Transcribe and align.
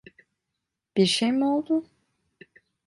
Bir 0.97 1.05
şey 1.05 1.31
mi 1.31 1.45
oldu? 1.45 1.83